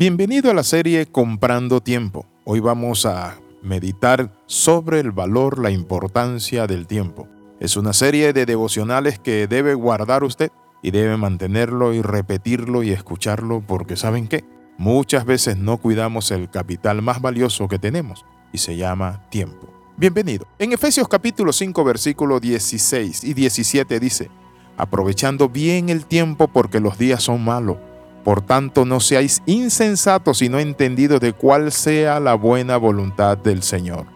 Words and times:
Bienvenido 0.00 0.50
a 0.50 0.54
la 0.54 0.62
serie 0.62 1.04
Comprando 1.04 1.82
Tiempo. 1.82 2.24
Hoy 2.44 2.60
vamos 2.60 3.04
a 3.04 3.38
meditar 3.62 4.32
sobre 4.46 4.98
el 4.98 5.10
valor, 5.10 5.58
la 5.58 5.70
importancia 5.70 6.66
del 6.66 6.86
tiempo. 6.86 7.28
Es 7.60 7.76
una 7.76 7.92
serie 7.92 8.32
de 8.32 8.46
devocionales 8.46 9.18
que 9.18 9.46
debe 9.46 9.74
guardar 9.74 10.24
usted 10.24 10.50
y 10.82 10.90
debe 10.90 11.18
mantenerlo 11.18 11.92
y 11.92 12.00
repetirlo 12.00 12.82
y 12.82 12.92
escucharlo 12.92 13.60
porque 13.60 13.94
¿saben 13.94 14.26
qué? 14.26 14.42
Muchas 14.78 15.26
veces 15.26 15.58
no 15.58 15.76
cuidamos 15.76 16.30
el 16.30 16.48
capital 16.48 17.02
más 17.02 17.20
valioso 17.20 17.68
que 17.68 17.78
tenemos 17.78 18.24
y 18.54 18.56
se 18.56 18.78
llama 18.78 19.28
tiempo. 19.28 19.68
Bienvenido. 19.98 20.46
En 20.58 20.72
Efesios 20.72 21.08
capítulo 21.08 21.52
5 21.52 21.84
versículo 21.84 22.40
16 22.40 23.22
y 23.22 23.34
17 23.34 24.00
dice, 24.00 24.30
aprovechando 24.78 25.50
bien 25.50 25.90
el 25.90 26.06
tiempo 26.06 26.48
porque 26.48 26.80
los 26.80 26.96
días 26.96 27.22
son 27.22 27.44
malos. 27.44 27.76
Por 28.24 28.42
tanto, 28.42 28.84
no 28.84 29.00
seáis 29.00 29.42
insensatos 29.46 30.42
y 30.42 30.48
no 30.48 30.58
entendidos 30.58 31.20
de 31.20 31.32
cuál 31.32 31.72
sea 31.72 32.20
la 32.20 32.34
buena 32.34 32.76
voluntad 32.76 33.38
del 33.38 33.62
Señor. 33.62 34.06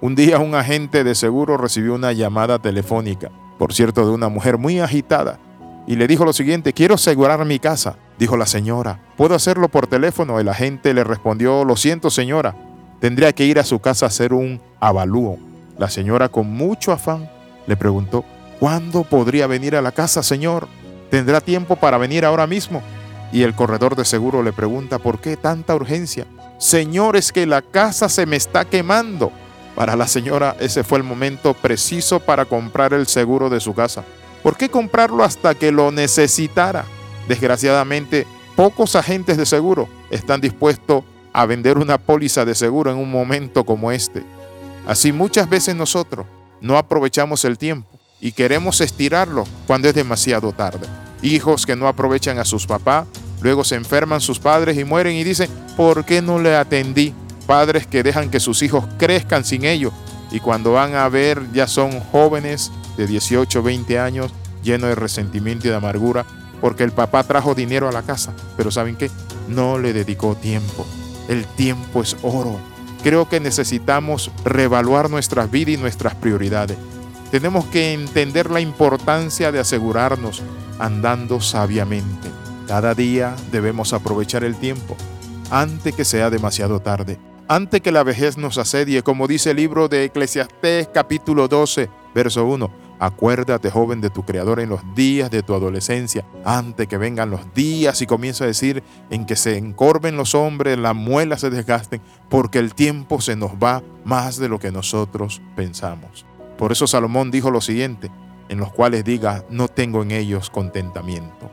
Un 0.00 0.14
día 0.14 0.38
un 0.38 0.54
agente 0.54 1.02
de 1.02 1.14
seguro 1.14 1.56
recibió 1.56 1.94
una 1.94 2.12
llamada 2.12 2.58
telefónica, 2.58 3.30
por 3.58 3.72
cierto, 3.72 4.06
de 4.06 4.12
una 4.12 4.28
mujer 4.28 4.58
muy 4.58 4.80
agitada, 4.80 5.38
y 5.86 5.96
le 5.96 6.06
dijo 6.06 6.24
lo 6.24 6.32
siguiente, 6.32 6.72
quiero 6.72 6.94
asegurar 6.94 7.44
mi 7.44 7.58
casa. 7.58 7.96
Dijo 8.18 8.36
la 8.36 8.46
señora, 8.46 9.00
¿puedo 9.16 9.34
hacerlo 9.34 9.68
por 9.68 9.86
teléfono? 9.86 10.38
El 10.38 10.48
agente 10.48 10.94
le 10.94 11.04
respondió, 11.04 11.64
lo 11.64 11.76
siento 11.76 12.10
señora, 12.10 12.54
tendría 13.00 13.32
que 13.32 13.44
ir 13.44 13.58
a 13.58 13.64
su 13.64 13.80
casa 13.80 14.06
a 14.06 14.08
hacer 14.08 14.32
un 14.32 14.60
avalúo. 14.80 15.38
La 15.78 15.90
señora 15.90 16.28
con 16.28 16.50
mucho 16.50 16.92
afán 16.92 17.28
le 17.66 17.76
preguntó, 17.76 18.24
¿cuándo 18.60 19.04
podría 19.04 19.46
venir 19.46 19.76
a 19.76 19.82
la 19.82 19.92
casa, 19.92 20.22
señor? 20.22 20.68
¿Tendrá 21.10 21.40
tiempo 21.40 21.76
para 21.76 21.98
venir 21.98 22.24
ahora 22.24 22.46
mismo? 22.46 22.82
Y 23.32 23.42
el 23.42 23.54
corredor 23.54 23.96
de 23.96 24.04
seguro 24.04 24.42
le 24.42 24.52
pregunta, 24.52 24.98
¿por 24.98 25.20
qué 25.20 25.36
tanta 25.36 25.74
urgencia? 25.74 26.26
Señor, 26.58 27.16
es 27.16 27.32
que 27.32 27.46
la 27.46 27.62
casa 27.62 28.08
se 28.08 28.26
me 28.26 28.36
está 28.36 28.64
quemando. 28.64 29.32
Para 29.74 29.96
la 29.96 30.06
señora 30.06 30.56
ese 30.60 30.84
fue 30.84 30.98
el 30.98 31.04
momento 31.04 31.52
preciso 31.54 32.20
para 32.20 32.44
comprar 32.44 32.94
el 32.94 33.06
seguro 33.06 33.50
de 33.50 33.60
su 33.60 33.74
casa. 33.74 34.04
¿Por 34.42 34.56
qué 34.56 34.68
comprarlo 34.68 35.24
hasta 35.24 35.54
que 35.54 35.72
lo 35.72 35.90
necesitara? 35.90 36.84
Desgraciadamente, 37.28 38.26
pocos 38.54 38.94
agentes 38.94 39.36
de 39.36 39.46
seguro 39.46 39.88
están 40.10 40.40
dispuestos 40.40 41.02
a 41.32 41.46
vender 41.46 41.78
una 41.78 41.98
póliza 41.98 42.44
de 42.44 42.54
seguro 42.54 42.92
en 42.92 42.98
un 42.98 43.10
momento 43.10 43.64
como 43.64 43.90
este. 43.90 44.22
Así 44.86 45.12
muchas 45.12 45.48
veces 45.48 45.74
nosotros 45.74 46.26
no 46.60 46.78
aprovechamos 46.78 47.44
el 47.44 47.58
tiempo 47.58 47.88
y 48.20 48.32
queremos 48.32 48.80
estirarlo 48.80 49.44
cuando 49.66 49.88
es 49.88 49.94
demasiado 49.94 50.52
tarde. 50.52 50.86
Hijos 51.24 51.64
que 51.64 51.74
no 51.74 51.88
aprovechan 51.88 52.38
a 52.38 52.44
sus 52.44 52.66
papás, 52.66 53.06
luego 53.40 53.64
se 53.64 53.76
enferman 53.76 54.20
sus 54.20 54.38
padres 54.38 54.76
y 54.76 54.84
mueren 54.84 55.16
y 55.16 55.24
dicen, 55.24 55.48
¿por 55.74 56.04
qué 56.04 56.20
no 56.20 56.38
le 56.38 56.54
atendí? 56.54 57.14
Padres 57.46 57.86
que 57.86 58.02
dejan 58.02 58.30
que 58.30 58.40
sus 58.40 58.62
hijos 58.62 58.84
crezcan 58.98 59.42
sin 59.42 59.64
ellos 59.64 59.92
y 60.30 60.40
cuando 60.40 60.72
van 60.72 60.94
a 60.94 61.08
ver 61.08 61.40
ya 61.54 61.66
son 61.66 61.98
jóvenes 62.00 62.70
de 62.98 63.06
18, 63.06 63.62
20 63.62 63.98
años 63.98 64.32
llenos 64.62 64.90
de 64.90 64.96
resentimiento 64.96 65.66
y 65.66 65.70
de 65.70 65.76
amargura 65.76 66.26
porque 66.60 66.84
el 66.84 66.92
papá 66.92 67.24
trajo 67.24 67.54
dinero 67.54 67.88
a 67.88 67.92
la 67.92 68.02
casa, 68.02 68.34
pero 68.58 68.70
¿saben 68.70 68.96
qué? 68.96 69.10
No 69.48 69.78
le 69.78 69.94
dedicó 69.94 70.34
tiempo. 70.34 70.86
El 71.28 71.46
tiempo 71.46 72.02
es 72.02 72.18
oro. 72.22 72.58
Creo 73.02 73.28
que 73.30 73.40
necesitamos 73.40 74.30
reevaluar 74.44 75.08
nuestras 75.08 75.50
vidas 75.50 75.74
y 75.74 75.76
nuestras 75.78 76.14
prioridades. 76.14 76.76
Tenemos 77.30 77.64
que 77.66 77.92
entender 77.92 78.50
la 78.50 78.60
importancia 78.60 79.52
de 79.52 79.58
asegurarnos 79.58 80.42
andando 80.78 81.40
sabiamente. 81.40 82.28
Cada 82.66 82.94
día 82.94 83.36
debemos 83.52 83.92
aprovechar 83.92 84.44
el 84.44 84.56
tiempo 84.56 84.96
antes 85.50 85.94
que 85.94 86.04
sea 86.04 86.30
demasiado 86.30 86.80
tarde, 86.80 87.18
antes 87.48 87.82
que 87.82 87.92
la 87.92 88.02
vejez 88.02 88.38
nos 88.38 88.56
asedie, 88.56 89.02
como 89.02 89.28
dice 89.28 89.50
el 89.50 89.58
libro 89.58 89.88
de 89.88 90.04
Eclesiastés 90.04 90.88
capítulo 90.92 91.46
12, 91.48 91.90
verso 92.14 92.46
1 92.46 92.84
Acuérdate, 92.98 93.70
joven, 93.70 94.00
de 94.00 94.08
tu 94.08 94.24
Creador 94.24 94.60
en 94.60 94.68
los 94.68 94.80
días 94.94 95.30
de 95.30 95.42
tu 95.42 95.54
adolescencia, 95.54 96.24
antes 96.44 96.86
que 96.86 96.96
vengan 96.96 97.28
los 97.28 97.52
días 97.52 98.00
y 98.00 98.06
comienza 98.06 98.44
a 98.44 98.46
decir 98.46 98.82
en 99.10 99.26
que 99.26 99.36
se 99.36 99.58
encorven 99.58 100.16
los 100.16 100.34
hombres, 100.34 100.78
las 100.78 100.94
muelas 100.94 101.40
se 101.40 101.50
desgasten, 101.50 102.00
porque 102.30 102.60
el 102.60 102.74
tiempo 102.74 103.20
se 103.20 103.36
nos 103.36 103.52
va 103.52 103.82
más 104.04 104.38
de 104.38 104.48
lo 104.48 104.58
que 104.58 104.70
nosotros 104.70 105.42
pensamos. 105.56 106.24
Por 106.56 106.70
eso 106.70 106.86
Salomón 106.86 107.30
dijo 107.30 107.50
lo 107.50 107.60
siguiente, 107.60 108.10
en 108.48 108.58
los 108.58 108.72
cuales 108.72 109.04
diga, 109.04 109.44
no 109.50 109.68
tengo 109.68 110.02
en 110.02 110.10
ellos 110.10 110.50
contentamiento. 110.50 111.50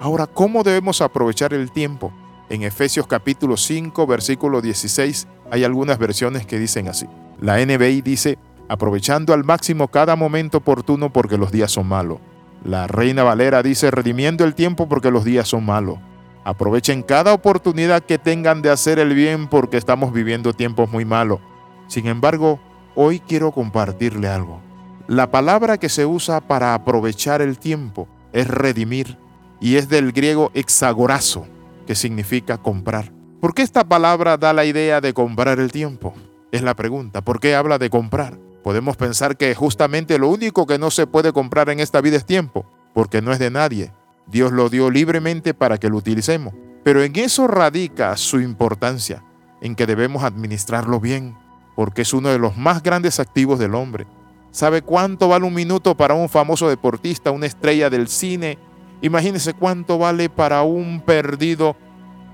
Ahora, 0.00 0.26
¿cómo 0.26 0.62
debemos 0.62 1.00
aprovechar 1.00 1.54
el 1.54 1.70
tiempo? 1.70 2.12
En 2.48 2.62
Efesios 2.62 3.06
capítulo 3.06 3.56
5, 3.56 4.06
versículo 4.06 4.60
16, 4.60 5.28
hay 5.50 5.64
algunas 5.64 5.98
versiones 5.98 6.44
que 6.46 6.58
dicen 6.58 6.88
así. 6.88 7.06
La 7.40 7.64
NBI 7.64 8.02
dice, 8.02 8.38
aprovechando 8.68 9.32
al 9.32 9.44
máximo 9.44 9.88
cada 9.88 10.16
momento 10.16 10.58
oportuno 10.58 11.12
porque 11.12 11.38
los 11.38 11.52
días 11.52 11.70
son 11.70 11.86
malos. 11.86 12.18
La 12.64 12.86
reina 12.86 13.22
Valera 13.22 13.62
dice, 13.62 13.90
redimiendo 13.90 14.44
el 14.44 14.54
tiempo 14.54 14.88
porque 14.88 15.10
los 15.10 15.24
días 15.24 15.48
son 15.48 15.64
malos. 15.64 15.98
Aprovechen 16.44 17.02
cada 17.02 17.32
oportunidad 17.32 18.02
que 18.02 18.18
tengan 18.18 18.62
de 18.62 18.70
hacer 18.70 18.98
el 18.98 19.14
bien 19.14 19.48
porque 19.48 19.76
estamos 19.76 20.12
viviendo 20.12 20.52
tiempos 20.52 20.90
muy 20.90 21.04
malos. 21.04 21.40
Sin 21.86 22.06
embargo, 22.06 22.60
hoy 22.94 23.20
quiero 23.20 23.52
compartirle 23.52 24.28
algo. 24.28 24.60
La 25.08 25.30
palabra 25.30 25.78
que 25.78 25.88
se 25.88 26.06
usa 26.06 26.40
para 26.40 26.74
aprovechar 26.74 27.42
el 27.42 27.58
tiempo 27.58 28.08
es 28.32 28.46
redimir 28.46 29.18
y 29.60 29.76
es 29.76 29.88
del 29.88 30.12
griego 30.12 30.50
exagorazo, 30.54 31.46
que 31.86 31.94
significa 31.94 32.58
comprar. 32.58 33.12
¿Por 33.40 33.54
qué 33.54 33.62
esta 33.62 33.82
palabra 33.82 34.36
da 34.36 34.52
la 34.52 34.64
idea 34.64 35.00
de 35.00 35.12
comprar 35.12 35.58
el 35.58 35.72
tiempo? 35.72 36.14
Es 36.52 36.62
la 36.62 36.74
pregunta. 36.74 37.20
¿Por 37.22 37.40
qué 37.40 37.56
habla 37.56 37.78
de 37.78 37.90
comprar? 37.90 38.38
Podemos 38.62 38.96
pensar 38.96 39.36
que 39.36 39.52
justamente 39.56 40.18
lo 40.18 40.28
único 40.28 40.66
que 40.66 40.78
no 40.78 40.90
se 40.92 41.08
puede 41.08 41.32
comprar 41.32 41.68
en 41.68 41.80
esta 41.80 42.00
vida 42.00 42.16
es 42.16 42.24
tiempo, 42.24 42.64
porque 42.94 43.20
no 43.20 43.32
es 43.32 43.40
de 43.40 43.50
nadie. 43.50 43.92
Dios 44.28 44.52
lo 44.52 44.68
dio 44.68 44.88
libremente 44.90 45.52
para 45.52 45.78
que 45.78 45.88
lo 45.88 45.96
utilicemos. 45.96 46.54
Pero 46.84 47.02
en 47.02 47.16
eso 47.16 47.48
radica 47.48 48.16
su 48.16 48.40
importancia, 48.40 49.24
en 49.60 49.74
que 49.74 49.86
debemos 49.86 50.22
administrarlo 50.22 51.00
bien, 51.00 51.36
porque 51.74 52.02
es 52.02 52.12
uno 52.12 52.28
de 52.28 52.38
los 52.38 52.56
más 52.56 52.82
grandes 52.82 53.18
activos 53.18 53.58
del 53.58 53.74
hombre. 53.74 54.06
¿Sabe 54.52 54.82
cuánto 54.82 55.28
vale 55.28 55.46
un 55.46 55.54
minuto 55.54 55.96
para 55.96 56.12
un 56.12 56.28
famoso 56.28 56.68
deportista, 56.68 57.30
una 57.30 57.46
estrella 57.46 57.88
del 57.88 58.06
cine? 58.06 58.58
Imagínese 59.00 59.54
cuánto 59.54 59.96
vale 59.96 60.28
para 60.28 60.62
un 60.62 61.00
perdido 61.00 61.74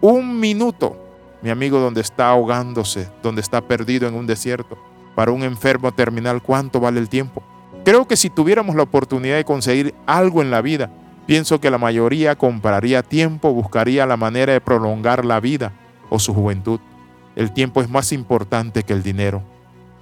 un 0.01 0.41
minuto. 0.41 0.97
Mi 1.43 1.51
amigo 1.51 1.79
donde 1.79 2.01
está 2.01 2.31
ahogándose, 2.31 3.09
donde 3.23 3.41
está 3.41 3.61
perdido 3.61 4.09
en 4.09 4.15
un 4.15 4.27
desierto 4.27 4.77
para 5.15 5.31
un 5.31 5.45
enfermo 5.45 5.93
terminal, 5.93 6.43
¿cuánto 6.43 6.81
vale 6.81 6.99
el 6.99 7.09
tiempo? 7.09 7.41
Creo 7.85 8.09
que 8.09 8.17
si 8.17 8.31
tuviéramos 8.31 8.75
la 8.75 8.83
oportunidad 8.83 9.37
de 9.37 9.45
conseguir 9.45 9.95
algo 10.05 10.43
en 10.43 10.51
la 10.51 10.61
vida, 10.61 10.91
pienso 11.25 11.61
que 11.61 11.71
la 11.71 11.79
mayoría 11.79 12.37
compraría 12.37 13.05
tiempo, 13.05 13.53
buscaría 13.53 14.07
la 14.07 14.17
manera 14.17 14.53
de 14.53 14.61
prolongar 14.61 15.25
la 15.25 15.39
vida 15.39 15.73
o 16.11 16.19
su 16.19 16.35
juventud. 16.35 16.81
El 17.37 17.53
tiempo 17.53 17.81
es 17.81 17.89
más 17.89 18.11
importante 18.11 18.83
que 18.83 18.93
el 18.93 19.05
dinero. 19.05 19.45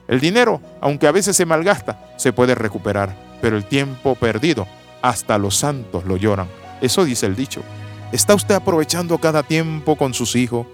El 0.08 0.20
dinero, 0.20 0.60
aunque 0.80 1.06
a 1.06 1.12
veces 1.12 1.36
se 1.36 1.46
malgasta, 1.46 1.98
se 2.16 2.32
puede 2.32 2.54
recuperar, 2.54 3.14
pero 3.40 3.56
el 3.56 3.64
tiempo 3.64 4.14
perdido, 4.14 4.66
hasta 5.02 5.38
los 5.38 5.56
santos 5.56 6.04
lo 6.04 6.16
lloran. 6.16 6.48
Eso 6.80 7.04
dice 7.04 7.26
el 7.26 7.36
dicho. 7.36 7.62
¿Está 8.12 8.34
usted 8.34 8.54
aprovechando 8.54 9.18
cada 9.18 9.42
tiempo 9.42 9.96
con 9.96 10.14
sus 10.14 10.36
hijos? 10.36 10.66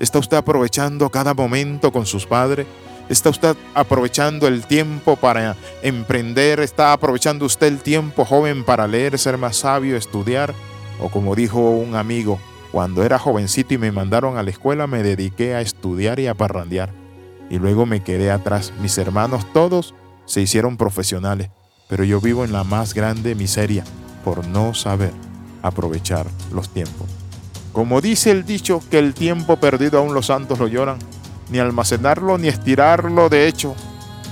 ¿Está 0.00 0.18
usted 0.18 0.36
aprovechando 0.36 1.08
cada 1.10 1.34
momento 1.34 1.92
con 1.92 2.06
sus 2.06 2.26
padres? 2.26 2.66
¿Está 3.08 3.30
usted 3.30 3.56
aprovechando 3.74 4.46
el 4.46 4.64
tiempo 4.66 5.16
para 5.16 5.56
emprender? 5.82 6.60
¿Está 6.60 6.92
aprovechando 6.92 7.44
usted 7.44 7.66
el 7.66 7.78
tiempo 7.78 8.24
joven 8.24 8.64
para 8.64 8.86
leer, 8.86 9.18
ser 9.18 9.36
más 9.36 9.56
sabio, 9.56 9.96
estudiar? 9.96 10.54
O 11.00 11.08
como 11.08 11.34
dijo 11.34 11.58
un 11.70 11.96
amigo, 11.96 12.40
cuando 12.72 13.02
era 13.02 13.18
jovencito 13.18 13.74
y 13.74 13.78
me 13.78 13.92
mandaron 13.92 14.36
a 14.38 14.42
la 14.42 14.50
escuela 14.50 14.86
me 14.86 15.02
dediqué 15.02 15.54
a 15.54 15.60
estudiar 15.60 16.20
y 16.20 16.28
a 16.28 16.34
parrandear. 16.34 16.99
Y 17.50 17.58
luego 17.58 17.84
me 17.84 18.02
quedé 18.02 18.30
atrás. 18.30 18.72
Mis 18.80 18.96
hermanos 18.96 19.44
todos 19.52 19.94
se 20.24 20.40
hicieron 20.40 20.78
profesionales, 20.78 21.50
pero 21.88 22.04
yo 22.04 22.20
vivo 22.20 22.44
en 22.44 22.52
la 22.52 22.64
más 22.64 22.94
grande 22.94 23.34
miseria 23.34 23.84
por 24.24 24.46
no 24.46 24.72
saber 24.72 25.12
aprovechar 25.62 26.26
los 26.52 26.70
tiempos. 26.70 27.08
Como 27.72 28.00
dice 28.00 28.30
el 28.30 28.44
dicho 28.44 28.82
que 28.90 28.98
el 28.98 29.14
tiempo 29.14 29.56
perdido 29.56 29.98
aún 29.98 30.14
los 30.14 30.26
santos 30.26 30.58
lo 30.58 30.68
lloran, 30.68 30.98
ni 31.50 31.58
almacenarlo 31.58 32.38
ni 32.38 32.48
estirarlo, 32.48 33.28
de 33.28 33.46
hecho, 33.46 33.74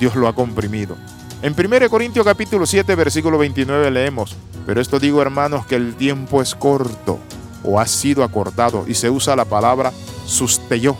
Dios 0.01 0.17
lo 0.17 0.29
ha 0.29 0.35
comprimido. 0.35 0.97
En 1.43 1.55
1 1.57 1.89
Corintios 1.89 2.25
capítulo 2.25 2.67
7, 2.67 2.95
versículo 2.97 3.39
29 3.39 3.91
leemos, 3.91 4.37
pero 4.67 4.81
esto 4.81 4.99
digo 4.99 5.23
hermanos 5.23 5.67
que 5.67 5.77
el 5.77 5.95
tiempo 5.95 6.43
es 6.43 6.55
corto 6.55 7.19
o 7.63 7.79
ha 7.79 7.87
sido 7.87 8.25
acortado 8.25 8.85
y 8.89 8.95
se 8.95 9.09
usa 9.09 9.37
la 9.37 9.45
palabra 9.45 9.93
sustelló, 10.27 10.97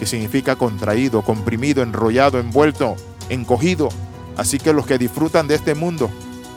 que 0.00 0.06
significa 0.06 0.56
contraído, 0.56 1.20
comprimido, 1.20 1.82
enrollado, 1.82 2.40
envuelto, 2.40 2.96
encogido. 3.28 3.90
Así 4.38 4.58
que 4.58 4.72
los 4.72 4.86
que 4.86 4.96
disfrutan 4.96 5.46
de 5.46 5.56
este 5.56 5.74
mundo 5.74 6.10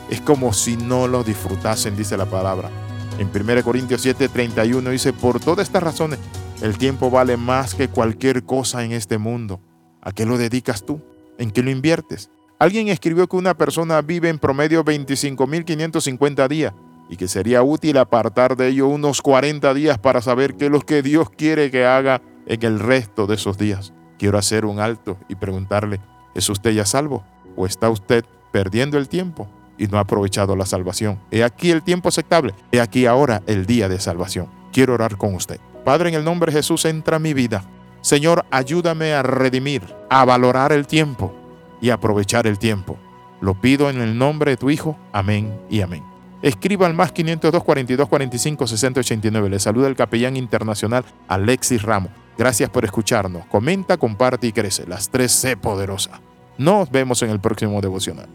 es 0.08 0.22
como 0.22 0.54
si 0.54 0.78
no 0.78 1.08
lo 1.08 1.22
disfrutasen, 1.22 1.94
dice 1.94 2.16
la 2.16 2.24
palabra. 2.24 2.70
En 3.18 3.28
1 3.28 3.62
Corintios 3.62 4.00
7, 4.00 4.30
31 4.30 4.88
dice, 4.88 5.12
por 5.12 5.40
todas 5.40 5.68
estas 5.68 5.82
razones 5.82 6.18
El 6.62 6.78
tiempo 6.78 7.10
vale 7.10 7.36
más 7.36 7.74
que 7.74 7.88
cualquier 7.88 8.44
cosa 8.44 8.82
en 8.82 8.92
este 8.92 9.18
mundo. 9.18 9.60
¿A 10.00 10.12
qué 10.12 10.24
lo 10.24 10.38
dedicas 10.38 10.86
tú? 10.86 11.02
¿En 11.36 11.50
qué 11.50 11.62
lo 11.62 11.70
inviertes? 11.70 12.30
Alguien 12.58 12.88
escribió 12.88 13.26
que 13.26 13.36
una 13.36 13.52
persona 13.52 14.00
vive 14.00 14.30
en 14.30 14.38
promedio 14.38 14.82
25.550 14.86 16.48
días 16.48 16.72
y 17.10 17.18
que 17.18 17.28
sería 17.28 17.62
útil 17.62 17.98
apartar 17.98 18.56
de 18.56 18.68
ello 18.68 18.88
unos 18.88 19.20
40 19.20 19.74
días 19.74 19.98
para 19.98 20.22
saber 20.22 20.54
qué 20.54 20.66
es 20.66 20.70
lo 20.70 20.80
que 20.80 21.02
Dios 21.02 21.28
quiere 21.28 21.70
que 21.70 21.84
haga 21.84 22.22
en 22.46 22.62
el 22.62 22.80
resto 22.80 23.26
de 23.26 23.34
esos 23.34 23.58
días. 23.58 23.92
Quiero 24.18 24.38
hacer 24.38 24.64
un 24.64 24.80
alto 24.80 25.18
y 25.28 25.34
preguntarle, 25.34 26.00
¿es 26.34 26.48
usted 26.48 26.70
ya 26.72 26.86
salvo? 26.86 27.24
¿O 27.56 27.66
está 27.66 27.90
usted 27.90 28.24
perdiendo 28.52 28.98
el 28.98 29.08
tiempo 29.08 29.48
y 29.76 29.86
no 29.86 29.98
ha 29.98 30.02
aprovechado 30.02 30.56
la 30.56 30.66
salvación? 30.66 31.20
He 31.30 31.42
aquí 31.42 31.70
el 31.70 31.82
tiempo 31.82 32.08
aceptable, 32.08 32.54
he 32.72 32.80
aquí 32.80 33.06
ahora 33.06 33.42
el 33.46 33.66
día 33.66 33.88
de 33.88 34.00
salvación. 34.00 34.48
Quiero 34.72 34.94
orar 34.94 35.16
con 35.16 35.34
usted. 35.34 35.60
Padre, 35.84 36.08
en 36.08 36.14
el 36.14 36.24
nombre 36.24 36.50
de 36.50 36.58
Jesús 36.58 36.84
entra 36.84 37.18
mi 37.18 37.34
vida. 37.34 37.64
Señor, 38.00 38.44
ayúdame 38.50 39.14
a 39.14 39.22
redimir, 39.22 39.82
a 40.10 40.24
valorar 40.24 40.72
el 40.72 40.86
tiempo 40.86 41.34
y 41.80 41.90
aprovechar 41.90 42.46
el 42.46 42.58
tiempo. 42.58 42.98
Lo 43.40 43.60
pido 43.60 43.90
en 43.90 44.00
el 44.00 44.16
nombre 44.16 44.52
de 44.52 44.56
tu 44.56 44.70
Hijo. 44.70 44.96
Amén 45.12 45.60
y 45.68 45.80
amén. 45.80 46.02
Escriba 46.40 46.86
al 46.86 46.94
más 46.94 47.12
502 47.12 47.64
42 47.64 48.08
45 48.08 48.66
60 48.66 49.00
89. 49.00 49.50
Le 49.50 49.58
saluda 49.58 49.88
el 49.88 49.96
capellán 49.96 50.36
internacional 50.36 51.04
Alexis 51.28 51.82
Ramos. 51.82 52.10
Gracias 52.36 52.70
por 52.70 52.84
escucharnos. 52.84 53.46
Comenta, 53.46 53.96
comparte 53.96 54.46
y 54.46 54.52
crece. 54.52 54.86
Las 54.86 55.08
tres 55.08 55.32
C 55.32 55.56
poderosa. 55.56 56.20
Nos 56.58 56.90
vemos 56.90 57.22
en 57.22 57.30
el 57.30 57.40
próximo 57.40 57.80
devocional. 57.80 58.28